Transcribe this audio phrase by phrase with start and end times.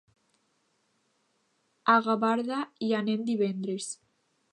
[1.95, 3.91] A Gavarda hi anem divendres.